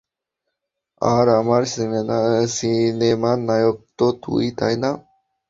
[1.01, 1.61] আর আমার
[2.55, 4.91] সিনেমার নায়ক তো তুই, তাই না?